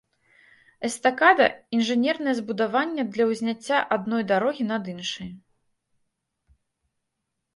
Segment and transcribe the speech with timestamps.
[0.87, 1.47] Эстакада—
[1.79, 5.31] інжынернае збудаванне для ўзняцця адной дарогі над іншай